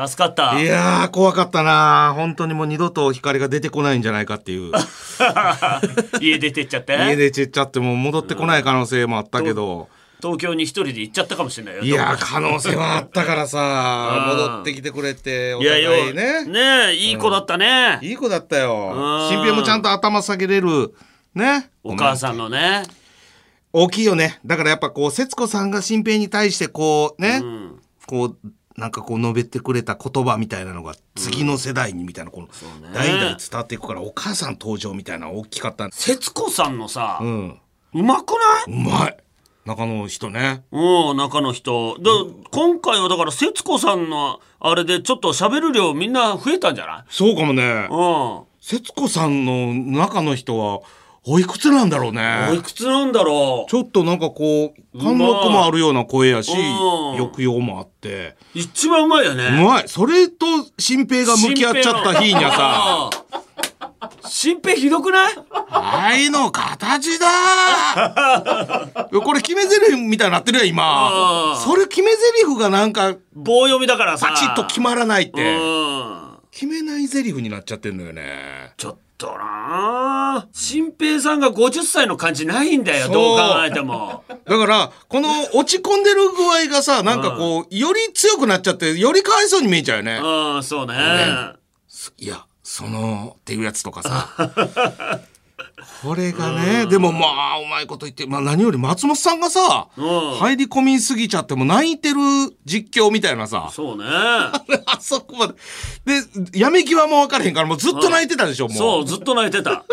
[0.08, 0.60] 助かった。
[0.62, 2.14] いやー怖かったな。
[2.16, 4.72] 本当にもう二度と光が出てこないんじゃないかっていう。
[6.22, 6.94] 家出てっちゃって。
[6.96, 9.90] 家出ちっちゃってもう戻ってこない可能性もあったけど
[10.22, 11.84] 東京に一人で行っちゃったかもしれないよ。
[11.84, 13.60] いや可能性はあったからさ
[14.32, 14.38] うん。
[14.38, 16.60] 戻ってきてくれておいや互いよねね
[16.92, 18.92] えいい子だったね、いい子だったよ。
[18.94, 19.30] うん。
[19.30, 20.94] 新平もちゃんと頭下げれる。
[21.34, 21.70] ね。
[21.84, 22.84] お母さんのね。
[23.74, 24.40] 大きいよね。
[24.46, 27.80] だからやっぱこう節子さんが新平に対してこうね、うん。
[28.08, 28.38] こう
[28.80, 32.54] なんかこう述べてくれた言葉みたいなのが次の世代にみたいなこのね。
[32.94, 37.60] 代々伝わっていくからお母さん登場みたいなの大きかった節子さんのさ、ううん
[37.94, 38.32] まく
[38.68, 38.78] ない？
[38.78, 39.18] うまい
[39.66, 40.64] 中の人ね。
[40.72, 41.98] うん中の人。
[42.00, 42.10] で、
[42.52, 47.04] 今回はだから節子さんのあれでちょっと喋る量みんな増えたんじゃない？
[47.10, 47.88] そうかもね。
[47.90, 48.44] うん。
[48.62, 50.82] 節子さんの中の人は
[51.28, 52.48] おいくつなんだろうね。
[52.52, 53.72] おいくつなんだろう？
[53.72, 56.56] ちょっとなんかこう貫禄もあるような声やしう
[57.16, 57.18] ん。
[57.18, 58.38] 抑揚もあって。
[58.54, 59.48] 一番うまいよね。
[59.48, 59.88] うまい。
[59.88, 60.46] それと
[60.78, 63.55] 新平が向き合っちゃった日にはさ
[64.26, 65.34] 新平ひどくない？
[65.72, 67.28] 愛の形だ。
[69.12, 71.54] これ決め台詞みたいになってるよ今。
[71.54, 74.28] うんそれ決め台詞がなんか棒読みだからさ。
[74.28, 75.56] パチッと決まらないって。
[75.56, 76.38] うん。
[76.52, 78.74] 決めない台詞になっちゃってんのよね。
[78.78, 80.48] ちょっとなあ。
[80.52, 84.24] 新平さんが50歳の感じないんだよどう考えても。
[84.28, 90.20] だからこの落ち込んでる具合がさなんかこうより強くなっちゃってよりかわいそうに見えちゃうよね。
[90.22, 90.96] うんそうね。
[92.18, 94.28] いやそのっていうやつとかさ。
[96.04, 100.32] これがねでもまあうまいこと言って、まあ、何より松本さんがさうん。
[100.36, 102.16] 入り込みすぎちゃってもう泣いてる
[102.66, 103.70] 実況みたいなさ。
[103.72, 104.04] そうね。
[104.10, 104.62] あ
[105.00, 105.54] そこまで。
[106.52, 109.06] でやめ際も分からへんからもうずっと泣いてたでしょもうそう。
[109.06, 109.86] ずっと泣いてた。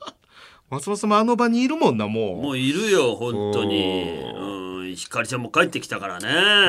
[0.70, 2.42] 松本さんもあの場にいるもんなもう。
[2.42, 4.22] もういるよ本当に。
[4.34, 4.53] うん
[4.94, 6.28] ひかりちゃんも帰ってきたからね。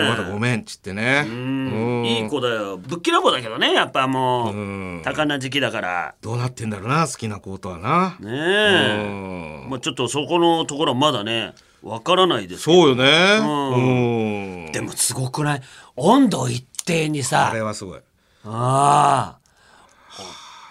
[0.09, 1.25] まだごめんっつってね。
[2.05, 2.77] いい子だよ。
[2.77, 4.55] ぶっきらぼうだけどねやっぱもう。
[4.55, 5.01] うん。
[5.03, 6.15] 多感な時期だから。
[6.21, 8.17] どうなってんだろうな好きな子とはな。
[8.19, 9.63] ねえ。
[9.63, 9.69] うん。
[9.69, 13.37] まあちょっとそこのところはまだねわからないですそうよね。
[13.41, 14.65] うん。
[14.65, 14.71] うん。
[14.71, 15.61] でもすごくない？
[15.95, 17.49] 温度一定にさ。
[17.49, 17.99] あれはすごい。
[18.45, 19.39] ああ。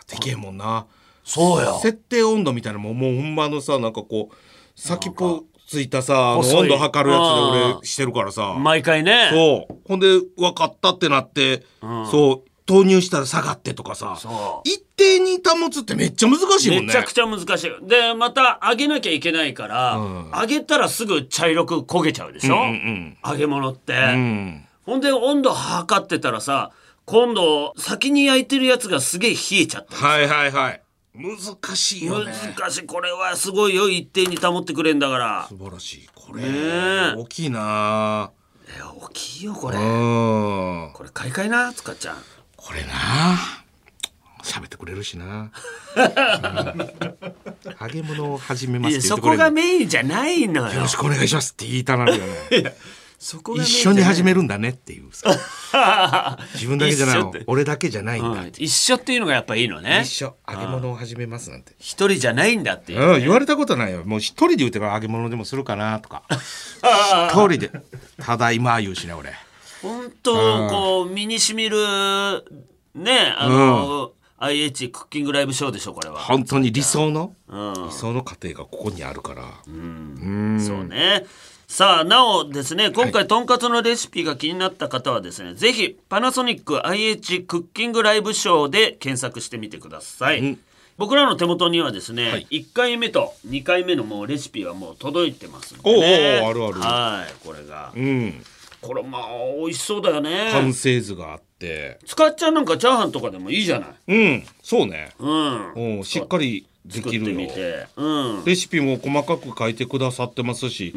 [0.09, 0.87] でけえもんな。
[1.25, 1.79] そうよ。
[1.81, 4.35] 設定温度みたいなのももうほんまのさなんかこう
[4.77, 5.45] 先っぽ
[5.75, 6.61] ついたさあの細い。
[6.63, 8.55] 温度測るやつであ俺してるからさ。
[8.59, 9.31] 毎回ね。
[9.33, 9.79] そう。
[9.89, 10.07] ほんで
[10.37, 12.07] 分かったってなって、うん。
[12.07, 12.51] そう。
[12.67, 14.17] 投入したら下がってとかさ。
[14.19, 14.69] そう。
[14.69, 16.87] 一定に保つってめっちゃ難しいもんね。
[16.87, 17.87] めちゃくちゃ難しい。
[17.87, 20.31] でまた揚げなきゃいけないから、うん。
[20.35, 22.57] 揚げたらすぐ茶色く焦げちゃうでしょ、
[23.27, 24.65] 揚げ物って、うん。
[24.87, 26.71] ほんで温度測ってたらさ
[27.07, 30.81] 今度先に焼いてるやつがすげえ冷えちゃったはいはいはい
[31.15, 32.33] 難しいよね。
[32.57, 32.87] 難しい。
[32.87, 33.89] これはすごいよ。
[33.89, 35.47] 一定に保ってくれんだから。
[35.49, 36.09] 素晴らしい。
[36.15, 37.15] これ、ねえ。
[37.17, 38.33] 大きいな。
[38.67, 39.79] え大きいよこれ。
[39.79, 40.91] うん。
[40.93, 42.17] これ買い替えなつかちゃん。
[42.57, 42.95] これな。
[44.43, 46.05] 喋ってくれるしな、うん。
[47.79, 49.39] あげ物を始めますそって言ってくれる。
[49.39, 50.75] こがメインじゃないのよ。
[50.75, 52.27] よろしくお願いしますって言いたなるよね
[53.19, 56.39] そこ一緒に始めるんだねっていうさ。
[56.55, 58.53] 自分だけじゃない俺だけじゃないんだうん。
[58.59, 60.03] 一緒っていうのがやっぱいいのね。
[60.05, 60.37] 一緒。
[60.49, 61.73] 揚げ物を始めますなんて。
[61.79, 64.05] 一人じゃないんだっていううん、言われたことないよ。
[64.05, 66.23] もう一人で言うてから揚げ物でもするかなとか。
[66.81, 67.71] 一人で
[68.21, 69.33] 「ただいま」言うしね俺。
[69.83, 71.77] 本当こう身にしみる
[72.95, 76.19] ねあの、IH クッキングライブショーでしょこれは。
[76.19, 77.35] 本当に理想の？
[77.49, 77.75] うん。
[77.87, 79.43] 理想の家庭がここにあるから。
[79.65, 79.73] そ
[80.81, 81.25] うね
[81.75, 90.57] さあなおですね今回とんかつのレシピが気になった方はですね、ぜひパナソニック IH クッキングライブショーで検索してみてください、
[90.99, 96.81] 僕らの手元にはですね、1回目と2回目のもうレシピはもう届いてますんで、ね、おうおうあるある。
[96.81, 97.91] はいこれが。
[97.93, 98.45] うん。
[98.81, 99.23] これまあ
[99.59, 100.51] 美味しそうだよね。
[100.53, 101.99] 完成図があって。
[102.07, 103.89] 使っちゃうなんかチャーハンとかでもいいじゃない。
[104.07, 104.47] うん。
[104.63, 105.11] そうね。
[105.19, 105.73] うん。
[105.73, 110.95] うんしっかり作ってみよてうんレシピも細かく書いてくださってますし、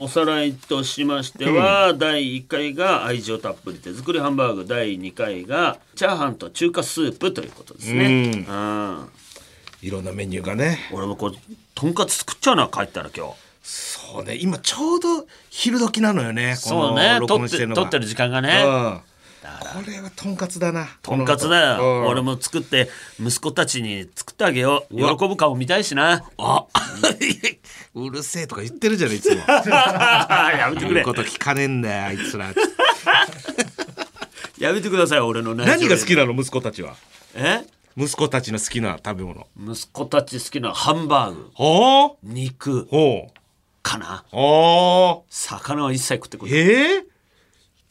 [0.00, 4.66] おさらいとしましては、第1回が愛情たっぷり手作りハンバーグ。
[4.66, 8.44] 第2回がチャーハンと中華スープということですね。
[8.48, 9.08] うん。
[9.80, 10.78] いろんなメニューがね。
[10.92, 11.32] 俺もこう
[11.74, 13.34] とんかつ作っちゃうな帰ったら今日。
[13.62, 14.36] そうね。
[14.40, 17.18] 今ちょうど昼時なのよねこのそうね。
[17.20, 18.64] 録撮って撮ってる時間がね。
[18.66, 19.00] うん
[19.60, 20.88] これはとんかつだな。
[21.02, 22.06] とんかつだよ、うん。
[22.06, 22.88] 俺も作って
[23.20, 24.96] 息子たちに作ってあげよう。
[24.96, 26.24] 喜ぶ顔見たいしな。
[26.38, 26.66] あ。
[27.94, 29.42] うるせえとか言ってるじゃんいつも。
[29.48, 30.94] やめてくれ。
[30.94, 32.52] 言うこと聞かねえんだよあいつら。
[34.58, 36.94] やめてください俺の何が好きなの息子たちは？
[37.34, 37.64] え？
[37.96, 39.46] 息子たちの好きな食べ物。
[39.60, 41.50] 息子たち好きなハンバーグ。
[41.54, 42.16] ほう。
[42.22, 42.86] 肉。
[42.90, 43.32] ほう。
[43.82, 44.24] かな。
[44.32, 47.04] あ魚は一切食ってくれええ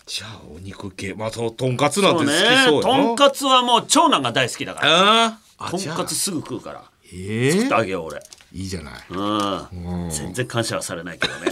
[0.07, 2.65] じゃあお肉系まあそうとんかつなんて好きそうね。
[2.77, 5.25] よとんかつはもう長男が大好きだから。
[5.25, 6.83] ああとんかつすぐ食うから。
[7.13, 8.21] ええ作ってあげよう俺。
[8.53, 8.93] いいじゃない。
[9.09, 10.09] うん。
[10.09, 11.51] 全然感謝はされないけどね。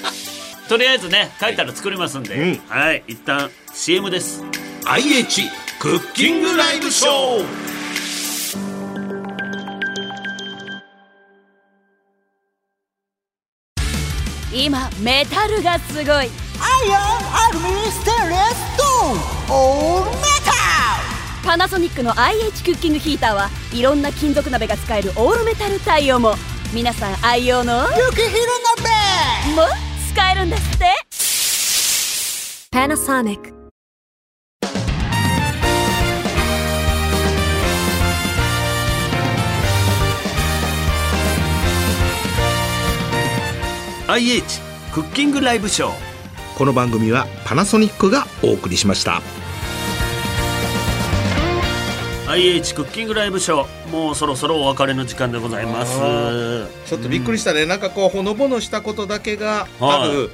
[0.68, 2.60] とりあえずね書いたら作りますんで、うん。
[2.68, 3.02] はい。
[3.08, 4.44] 一旦 CM です。
[4.84, 5.48] IH
[5.80, 7.66] クッキングライブショー。
[14.52, 17.02] 今メタルがすごいアイアン
[17.48, 20.52] アルミステンレストーンオールメタ
[21.48, 26.34] パナソニックの IH クッキングヒーターはいろんな金属鍋が使えるオールメタル対応も。
[26.74, 27.86] 皆さん愛用の？
[27.86, 28.36] ル雪広
[28.78, 28.90] 鍋。
[29.54, 29.62] も
[30.12, 30.86] 使えるんですって。
[32.72, 33.54] Panasonic
[44.08, 44.60] 「IH
[44.92, 45.92] クッキングライブショー」
[46.56, 49.20] この番組はパナソニックがお送りしました。
[52.28, 53.88] IH クッキングライブショー。
[53.90, 55.98] もうそろそろお別れの時間でございます。
[56.86, 60.30] ちょっとびっくりしたね、なんかこうほのぼのしたことだけがある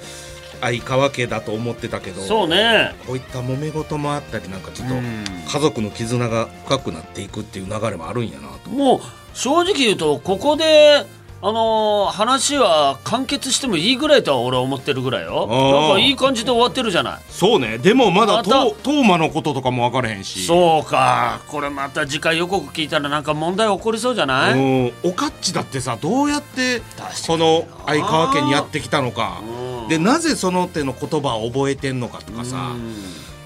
[0.61, 2.95] 相川家だと思ってたけどそうね。
[3.05, 5.25] こういった揉め事もあったりなんかちょっとうん。
[5.25, 8.71] 家族の絆が深くなっていくっていう流れもあるんやなと。
[8.71, 9.01] もう
[9.35, 11.05] 正直言うとここで
[11.45, 15.49] あのー話は完結してもいいぐらいとは俺は思ってるぐらいよ。
[15.49, 17.21] なんかいい感じで終わってるじゃない。
[17.31, 17.79] そうね。
[17.79, 18.51] でもまだまた。
[18.51, 20.47] トトーマのこととかも分からへんし。
[20.47, 21.41] そうか。
[21.49, 24.53] これまた次回予告聞いたらなんか問題起こりそうじゃない？
[24.55, 24.93] うん。
[25.03, 26.81] おかっちだってさどうやって
[27.27, 29.41] この相川家にやってきたのか。
[29.89, 32.77] でなぜその手の言葉を覚えてんのかとかさ。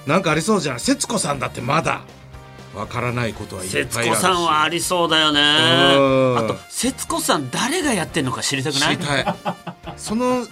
[0.05, 2.01] なんかありそうじゃん節子さんだってまだ
[2.77, 3.95] わからないことはいっぱいあるし。
[3.97, 5.41] 節子さんはありそうだよね。
[5.41, 6.37] うん。
[6.37, 8.97] あと節子さん誰がやってんのか知りたくない？
[8.97, 9.35] 知りたい。
[9.97, 10.45] その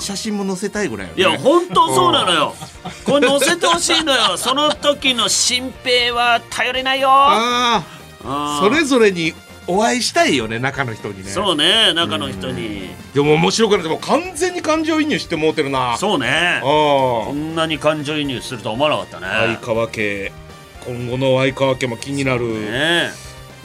[0.00, 1.20] 写真も載せたいぐらいよね。
[1.20, 2.54] いや本当そうなのよ。
[3.04, 4.36] これ載せてほしいのよ。
[4.38, 7.10] その時の新平は頼れないよ。
[8.60, 9.34] それぞれに
[9.66, 11.24] お会いしたいよね中の人にね。
[11.24, 12.88] そうね中の人に。
[13.12, 15.98] でも面白くないでも完全に感情移入してもうてるな。
[15.98, 16.58] そうね。
[16.58, 19.26] あこんなに感情移入するとは思わなかったね。
[19.60, 20.32] 相川家
[20.88, 23.10] 今後の相川家も気になる、ね。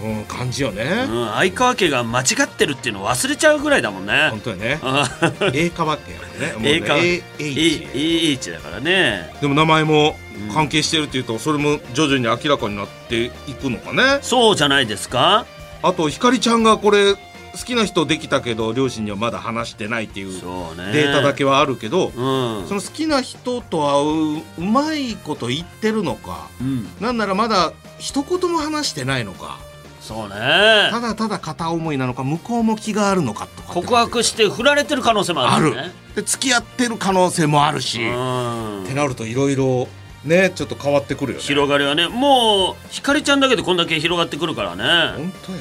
[0.02, 4.30] うん、感じよね、うん、相川家が間違ってるっていうのを忘れちゃうぐらいだもんね。
[4.32, 4.80] 本当やね。
[4.82, 5.08] あ
[5.54, 6.54] 英川家やもんね。
[6.58, 7.24] もうね。
[7.40, 9.34] A- H H だからね。
[9.40, 10.18] でも名前も
[10.54, 14.20] 関係してるっていうとそれも徐々に明らかになっていくのかね。
[14.24, 15.46] そうじゃないですか。
[15.84, 17.16] あとひかりちゃんがこれ
[17.54, 20.28] 好きな人できたけど両親にはまだ話してないっていう
[20.76, 20.92] ね。
[20.92, 22.68] データだけはあるけど、うん。
[22.68, 26.88] その好きな人とはううまいこと言ってるのか、うん。
[27.00, 29.60] なんならまだ一言も話してないのか
[30.02, 30.90] そうね。
[30.92, 35.92] ただただ片思いなのか向こうも気があるのかとか告白して振られてる可能性もああるるよね。
[36.16, 38.84] で付き合ってる可能性もあるし、うん。
[38.84, 39.88] ってなるといろいろ
[40.26, 41.44] ねちょっと変わってくるよね。
[41.44, 42.08] 広がりはね。
[42.08, 44.84] もうひかりちゃんだけでこんだけ広がってくるからね。
[45.18, 45.60] 本当よ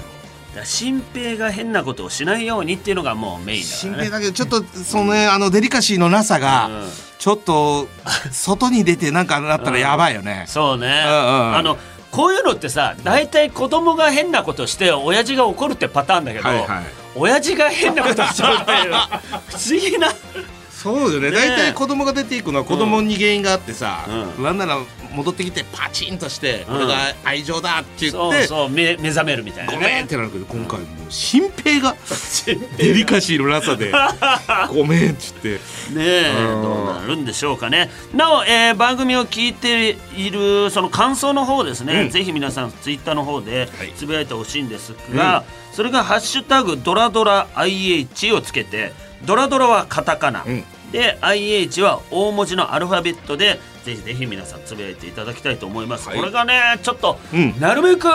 [0.60, 3.94] ら新平が変なことをしないようにっていうのがもうメインだからね。
[3.94, 6.88] 新平だけどちょっとそのねあのデリカシーのなさがうん。
[7.22, 7.86] ちょっと
[8.32, 10.44] 外に出てなんかなったらやばいよね。
[10.48, 11.56] そうね、んうん。
[11.56, 11.78] あの
[12.10, 16.84] こういうのってさ大体子供が変なことして親父が怒るってパターンだけど、はいはい。
[17.14, 18.92] 親父が変なことしちゃうっていう
[19.46, 20.08] 不思議な。
[20.68, 21.30] そうよね。
[21.30, 24.04] ね大体子供が出ていくのは子供に原因があってさ、
[24.36, 24.78] うなんなら
[25.12, 26.74] 戻ってきてパチンとして、うん。
[26.74, 26.94] これが
[27.24, 31.96] 愛情だって言そうってそう目目覚めるみたいな、ね、ごめんってなるけど今回もう新平が
[32.78, 33.92] デリカシーのなさで
[34.74, 35.48] ごめんっつって。
[35.48, 35.58] ね
[35.98, 36.62] えうん。
[36.62, 37.90] どうなるんでしょうかね。
[38.14, 42.10] なお、えー番組を聞いているその感想の方ですね、うん。
[42.10, 43.92] ぜひ皆さんツイッターの方ではい。
[43.96, 48.92] つぶやいてほしいんですが、それが「ハッシュタグドラドラ IH」をつけて
[49.24, 50.64] ドラドラはカタカナ、うん。
[50.92, 56.18] で IH は大文字のアルファベットでぜひぜひ皆さんつぶやいていただきたいと思います、はい。
[56.18, 57.58] これがねちょっと、うん。
[57.60, 58.08] なるべく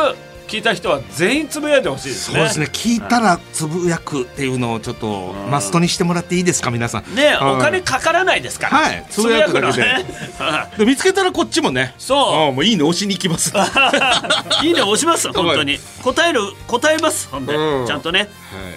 [0.47, 2.37] 聞いた人は全員つぶやいてほしいですね。
[2.37, 2.65] そうですね。
[2.71, 7.15] 聞いたらつぶやくっていうのをちょっとマストにしてもらっていいですか皆さん。
[7.15, 9.05] ねうんお金かからないですから、はい。
[9.09, 9.81] つぶやくだけ
[10.77, 10.85] で。
[10.85, 11.93] 見つけたらこっちもね。
[11.97, 12.17] そう。
[12.49, 13.53] あもういいね押しに行きます。
[14.63, 15.79] いいね押します 本当に。
[16.01, 17.87] 答える答えますほんで、うん。
[17.87, 18.29] ちゃんとね。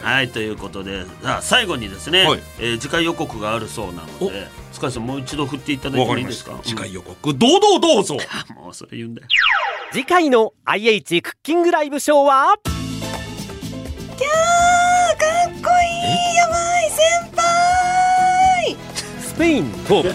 [0.03, 1.05] はい、ということで。
[1.41, 2.41] 最後にですね、はい。
[2.59, 4.49] えー次回予告があるそうなので
[4.81, 6.59] 塚地さんもう一度振っていただいてわかもいいですか？
[6.63, 8.17] 次回予告堂々どうぞ。
[8.17, 8.19] う
[8.53, 9.29] んもうそれ言うんだよ。
[9.93, 12.55] 次回の IH クッキングライブショーは？
[19.21, 20.13] スペイン東部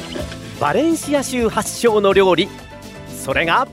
[0.60, 2.48] バレンシア州発祥の料理。
[3.24, 3.68] それが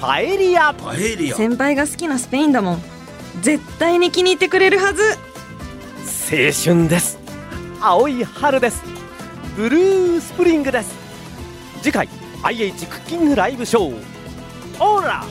[0.00, 0.74] パエリア。
[0.74, 1.36] パエリア。
[1.36, 2.82] 先輩が好きなスペインだもん。
[3.40, 5.02] 絶対に気に入ってくれるはず。
[6.30, 7.18] 青春です。
[7.80, 8.82] 青い春です
[9.56, 10.94] ブルースプリングです。
[11.82, 12.08] 次回
[12.42, 13.96] IH クッキングライブショー。
[14.84, 15.24] オーラ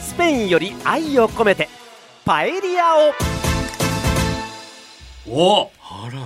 [0.00, 1.68] スペインより愛を込めて
[2.24, 3.12] パエリアを。
[5.28, 6.20] おあら。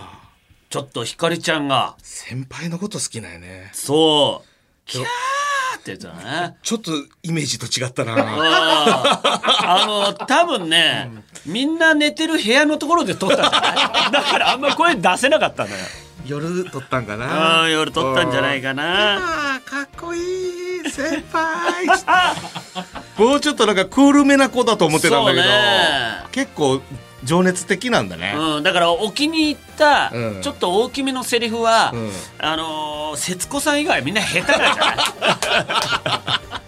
[0.70, 1.96] ちょっとひかりちゃんが。
[2.02, 3.70] 先輩のこと好きなんやね。
[3.74, 4.48] そう。
[4.86, 6.12] キャーって言ってた
[6.48, 6.56] ね。
[6.62, 6.92] ちょっと
[7.22, 8.14] イメージと違ったな。
[8.16, 11.10] ああの多分ね、
[11.44, 14.12] みんな寝てる部屋のところで撮ったんじゃない？
[14.12, 15.84] だからあんま声出せなかったんだよ
[16.26, 17.60] 夜撮ったんかな？
[17.60, 19.60] ああ夜撮ったんじゃないかな。
[19.64, 20.18] かっこい
[20.86, 21.86] い先輩。
[23.18, 25.44] もうちょっとなんかクールめな子だと思ってたんだけど、
[26.32, 26.80] 結構
[27.22, 30.42] 情熱的なんだね、うん、だからお気に入った、うん。
[30.42, 32.10] ちょっと大きめのセリフは、うん。
[32.38, 36.60] あのー節子さん以外みんな下手なんじゃない？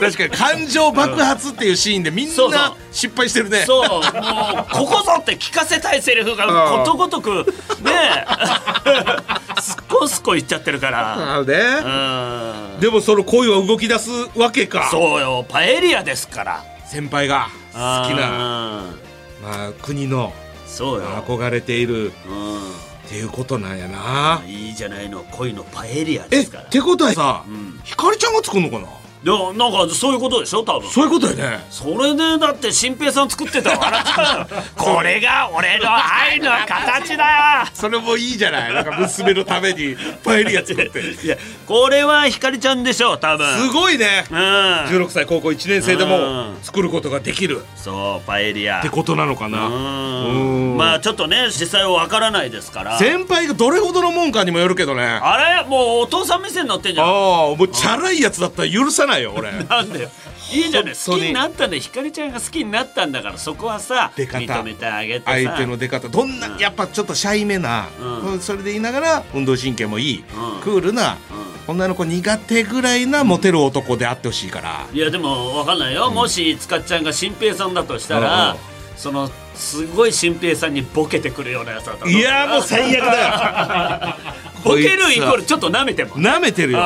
[0.00, 2.60] 確かに感情爆発っていうシーンでみんそうそう。
[2.60, 3.64] な失敗してるね。
[3.66, 3.88] そう。
[3.88, 4.02] もう
[4.72, 6.46] ここぞって聞かせたいセリフが
[6.78, 7.46] ことごとく
[7.82, 8.26] ね。
[9.60, 11.36] すっこすこ言っちゃってるから。
[11.36, 11.54] あね。
[12.74, 12.80] うん。
[12.80, 14.88] でもその恋は動き出すわけか。
[14.90, 15.44] そうよ。
[15.48, 16.64] パエリアですから。
[16.86, 17.78] 先輩が好
[18.08, 18.84] きなな
[19.40, 20.32] まあ、国の
[20.66, 22.06] そうよ、憧れている。
[22.06, 22.12] うっ
[23.12, 25.24] ていうことなんやな、ん、いいじゃないの。
[25.32, 26.64] 恋のパエリアえっですから。
[26.64, 27.80] てことはさ、ん。
[27.82, 28.86] ひかりちゃんが作るのかな？
[29.22, 30.62] でもなんかそういうことでしょ？
[30.64, 30.88] 多分。
[30.90, 31.66] そういうことやね。
[31.70, 38.74] それでだって新平さん作ってたら笑っちゃうよ これが俺の愛の形だそれもいいじゃない。
[38.74, 39.94] なんか娘のために
[40.24, 41.00] パエリア作って。
[41.24, 43.46] いやこれはひかりちゃんでしょ多分。
[43.58, 44.24] すごいね。
[44.30, 44.38] うん。
[44.38, 46.20] 16歳高校1年生でもう
[46.52, 46.58] ん。
[46.62, 47.62] 作ることができる。
[47.76, 49.66] そうパエリアってことなのかな。
[49.66, 50.72] うん。
[50.72, 50.76] うん。
[50.78, 52.98] まあちょっとね実際はわからないですから。
[52.98, 55.02] 先輩がどれほどのもんかにもよるけどね。
[55.22, 55.68] ああれ？
[55.68, 57.06] もうお父さん目線に乗ってんじゃん。
[57.06, 59.52] あもうチャラいやつだったら許さないよ俺。
[59.64, 60.08] なんだよ。
[60.52, 61.82] いいじゃない好きになったんだよ。
[61.82, 64.38] ひかりちゃんが好きになったんだからそこはさ出方。
[64.38, 65.32] 認めてあげてさ。
[65.32, 66.08] 相手の出方。
[66.08, 66.58] どんな、うん。
[66.58, 67.88] やっぱちょっとシャイめな、
[68.24, 68.40] うん。
[68.40, 70.60] それで言いながら運動神経もいい、うん。
[70.60, 71.18] クールな、
[71.66, 84.14] 女の子苦手ぐらいなモテる男であってほしいから、いやでもわかんないよ、もしつかっちゃんが新平さんだとしたら、うんそのすごい新平さんにボケてくるようなやつだったらいやもう最悪だよ
[84.64, 86.14] ボケるイコールちょっと舐めても。
[86.16, 86.80] 舐めてるよ。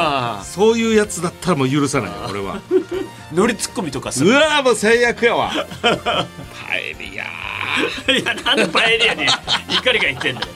[0.44, 2.60] そういうやつだったらもう許さないよ俺は。
[3.32, 4.30] ノリツッコミとかする。
[4.30, 5.52] うわーもう最悪やわ。
[5.82, 7.24] パエリア。
[8.12, 9.26] いやなんでパエリアに
[9.76, 10.46] 怒りが言ってんだよ。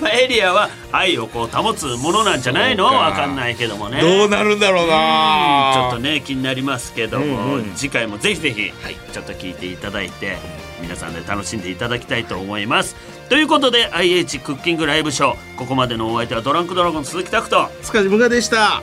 [0.00, 2.88] パエリアは愛をこう保つものなんじゃないの？
[2.88, 3.04] そうか。
[3.04, 4.00] わかんないけどもね。
[4.00, 5.72] どうなるんだろうな。
[5.74, 7.72] ちょっとね気になりますけども、うんうん。
[7.76, 8.72] 次回もぜひぜひ、
[9.12, 10.36] ちょっと聞いていただいて
[10.84, 12.94] 皆さんで楽しんでいただきたいと思います。
[13.28, 17.68] ということで IH クッキングライブショーここまでのお相手はドランクドラゴン鈴木拓人。
[17.82, 18.82] 塚地無我でした。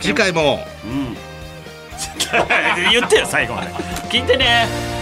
[0.00, 0.66] 次回も。
[0.84, 1.16] うん。
[2.92, 3.68] 言ってよ最後まで。
[4.10, 5.01] 聞いてね